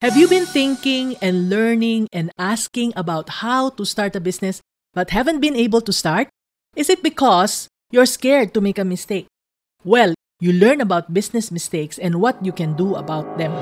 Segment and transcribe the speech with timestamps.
[0.00, 5.10] Have you been thinking and learning and asking about how to start a business but
[5.10, 6.32] haven't been able to start?
[6.74, 9.26] Is it because you're scared to make a mistake?
[9.84, 13.52] Well, you learn about business mistakes and what you can do about them.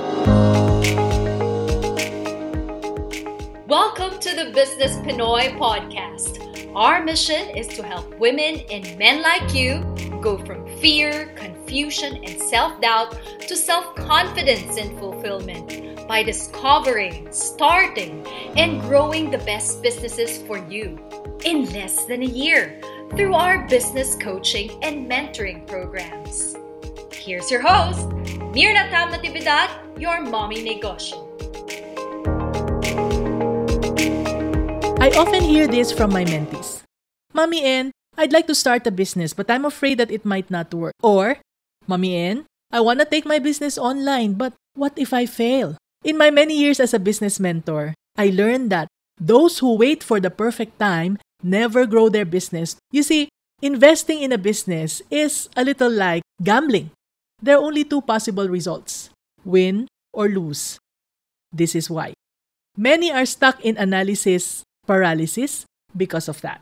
[3.66, 6.38] Welcome to the Business Pinoy podcast.
[6.76, 9.82] Our mission is to help women and men like you
[10.22, 18.26] go from fear, confusion, and self doubt to self confidence and fulfillment by discovering, starting,
[18.56, 20.96] and growing the best businesses for you
[21.44, 22.80] in less than a year
[23.12, 26.56] through our business coaching and mentoring programs.
[27.12, 28.08] Here's your host,
[28.56, 29.68] Myrna Tam Natividad,
[30.00, 31.28] your mommy negosyo.
[34.98, 36.82] I often hear this from my mentees.
[37.36, 40.72] Mommy N, I'd like to start a business, but I'm afraid that it might not
[40.72, 40.96] work.
[41.04, 41.36] Or,
[41.86, 45.76] Mommy N, I want to take my business online, but what if I fail?
[46.04, 50.20] In my many years as a business mentor, I learned that those who wait for
[50.20, 52.76] the perfect time never grow their business.
[52.92, 53.28] You see,
[53.62, 56.90] investing in a business is a little like gambling.
[57.42, 59.10] There are only two possible results
[59.44, 60.78] win or lose.
[61.52, 62.14] This is why.
[62.76, 65.64] Many are stuck in analysis paralysis
[65.96, 66.60] because of that.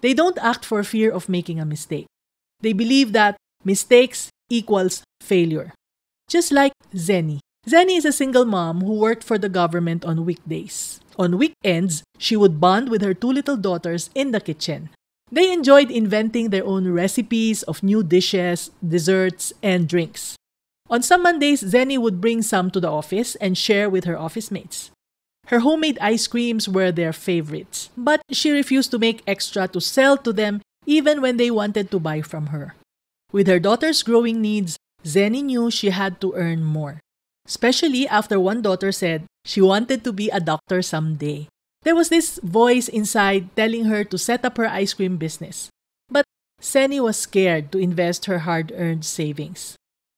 [0.00, 2.06] They don't act for fear of making a mistake.
[2.60, 5.72] They believe that mistakes equals failure.
[6.28, 7.40] Just like Zenny.
[7.68, 11.00] Zenny is a single mom who worked for the government on weekdays.
[11.18, 14.88] On weekends, she would bond with her two little daughters in the kitchen.
[15.30, 20.34] They enjoyed inventing their own recipes of new dishes, desserts, and drinks.
[20.88, 24.50] On some Mondays, Zenny would bring some to the office and share with her office
[24.50, 24.90] mates.
[25.48, 30.16] Her homemade ice creams were their favorites, but she refused to make extra to sell
[30.16, 32.76] to them even when they wanted to buy from her.
[33.30, 37.00] With her daughter's growing needs, Zenny knew she had to earn more
[37.48, 41.48] especially after one daughter said she wanted to be a doctor someday.
[41.82, 45.70] There was this voice inside telling her to set up her ice cream business.
[46.12, 46.26] But
[46.60, 49.74] Zenny was scared to invest her hard earned savings.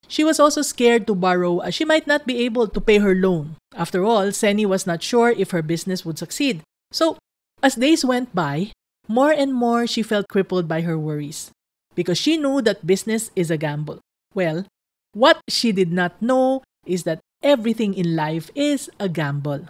[0.08, 3.14] She was also scared to borrow as she might not be able to pay her
[3.14, 3.54] loan.
[3.76, 6.66] After all, Zenny was not sure if her business would succeed.
[6.90, 7.16] So,
[7.62, 8.72] as days went by,
[9.06, 11.52] more and more she felt crippled by her worries
[11.94, 14.00] because she knew that business is a gamble.
[14.34, 14.66] Well,
[15.12, 19.68] what she did not know is that everything in life is a gamble.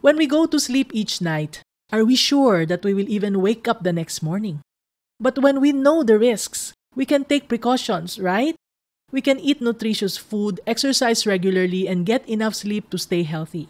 [0.00, 3.68] When we go to sleep each night, are we sure that we will even wake
[3.68, 4.60] up the next morning?
[5.20, 8.56] But when we know the risks, we can take precautions, right?
[9.12, 13.68] We can eat nutritious food, exercise regularly, and get enough sleep to stay healthy.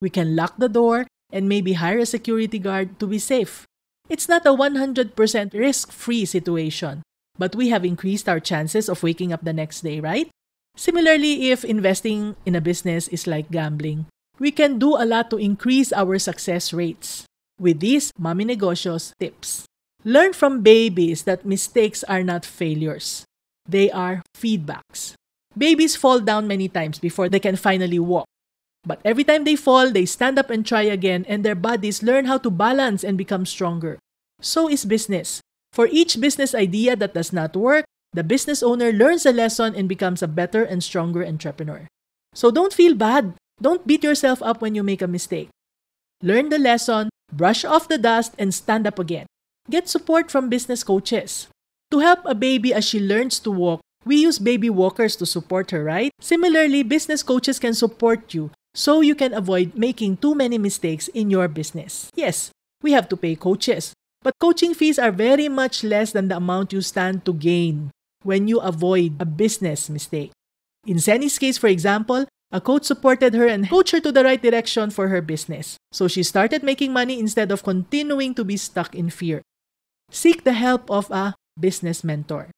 [0.00, 3.66] We can lock the door and maybe hire a security guard to be safe.
[4.08, 5.16] It's not a 100%
[5.52, 7.02] risk free situation,
[7.38, 10.30] but we have increased our chances of waking up the next day, right?
[10.76, 14.06] Similarly, if investing in a business is like gambling,
[14.38, 17.24] we can do a lot to increase our success rates
[17.58, 19.66] with these Mommy Negosyo tips.
[20.04, 23.24] Learn from babies that mistakes are not failures.
[23.66, 25.14] They are feedbacks.
[25.56, 28.26] Babies fall down many times before they can finally walk.
[28.84, 32.26] But every time they fall, they stand up and try again, and their bodies learn
[32.26, 33.98] how to balance and become stronger.
[34.42, 35.40] So is business.
[35.72, 39.88] For each business idea that does not work, the business owner learns a lesson and
[39.88, 41.88] becomes a better and stronger entrepreneur.
[42.32, 43.34] So don't feel bad.
[43.60, 45.50] Don't beat yourself up when you make a mistake.
[46.22, 49.26] Learn the lesson, brush off the dust, and stand up again.
[49.68, 51.48] Get support from business coaches.
[51.90, 55.72] To help a baby as she learns to walk, we use baby walkers to support
[55.72, 56.12] her, right?
[56.20, 61.30] Similarly, business coaches can support you so you can avoid making too many mistakes in
[61.30, 62.10] your business.
[62.14, 63.92] Yes, we have to pay coaches,
[64.22, 67.90] but coaching fees are very much less than the amount you stand to gain
[68.24, 70.32] when you avoid a business mistake.
[70.86, 74.40] In Zenny's case, for example, a coach supported her and coached her to the right
[74.40, 75.76] direction for her business.
[75.92, 79.42] So she started making money instead of continuing to be stuck in fear.
[80.10, 82.50] Seek the help of a business mentor.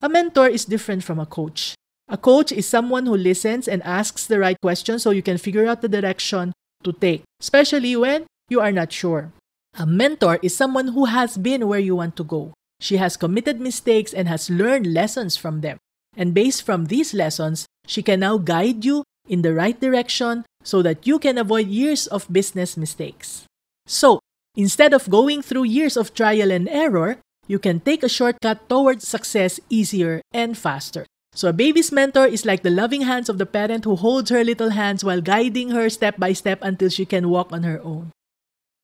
[0.00, 1.74] A mentor is different from a coach.
[2.08, 5.66] A coach is someone who listens and asks the right questions so you can figure
[5.66, 6.52] out the direction
[6.84, 9.32] to take, especially when you are not sure.
[9.78, 12.52] A mentor is someone who has been where you want to go.
[12.82, 15.78] She has committed mistakes and has learned lessons from them.
[16.18, 20.82] And based from these lessons, she can now guide you in the right direction so
[20.82, 23.46] that you can avoid years of business mistakes.
[23.86, 24.18] So,
[24.56, 29.06] instead of going through years of trial and error, you can take a shortcut towards
[29.06, 31.06] success easier and faster.
[31.38, 34.42] So, a baby's mentor is like the loving hands of the parent who holds her
[34.42, 38.10] little hands while guiding her step by step until she can walk on her own.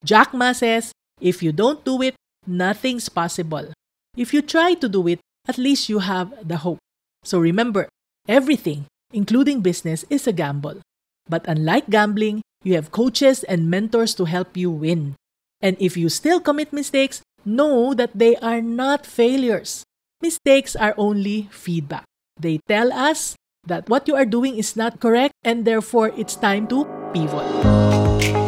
[0.04, 2.14] Jack Ma says, if you don't do it,
[2.46, 3.74] nothing's possible.
[4.18, 6.82] If you try to do it, at least you have the hope.
[7.22, 7.86] So remember,
[8.26, 10.82] everything, including business, is a gamble.
[11.30, 15.14] But unlike gambling, You have coaches and mentors to help you win.
[15.62, 19.86] And if you still commit mistakes, know that they are not failures.
[20.20, 22.04] Mistakes are only feedback.
[22.34, 23.36] They tell us
[23.66, 26.82] that what you are doing is not correct and therefore it's time to
[27.14, 28.47] pivot.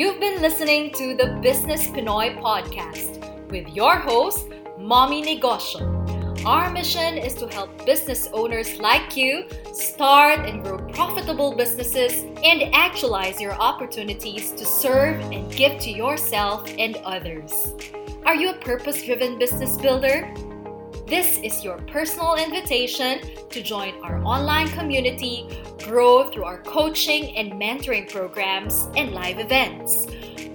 [0.00, 3.20] You've been listening to the Business Pinoy podcast
[3.50, 4.48] with your host,
[4.78, 6.46] Mommy Negosyo.
[6.46, 9.44] Our mission is to help business owners like you
[9.74, 16.66] start and grow profitable businesses and actualize your opportunities to serve and give to yourself
[16.78, 17.52] and others.
[18.24, 20.34] Are you a purpose driven business builder?
[21.10, 23.18] This is your personal invitation
[23.48, 25.44] to join our online community,
[25.82, 30.06] grow through our coaching and mentoring programs and live events.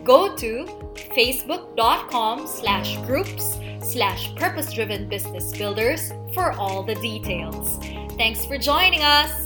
[0.05, 0.65] Go to
[1.13, 7.77] facebook.com slash groups slash purpose driven business builders for all the details.
[8.15, 9.44] Thanks for joining us.